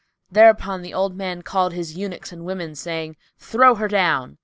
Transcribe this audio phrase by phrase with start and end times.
[0.31, 4.39] '"Thereupon the old man called his eunuchs and women, saying, "Throw her down!"